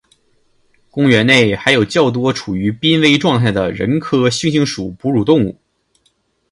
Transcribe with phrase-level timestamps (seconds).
[0.89, 5.59] 公园内还有较多处于濒危状态的人科猩猩属哺乳动物。